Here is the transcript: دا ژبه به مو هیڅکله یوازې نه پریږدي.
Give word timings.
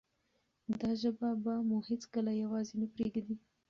دا 0.79 0.89
ژبه 1.01 1.29
به 1.43 1.53
مو 1.67 1.77
هیڅکله 1.89 2.31
یوازې 2.43 2.73
نه 2.81 2.87
پریږدي. 2.93 3.35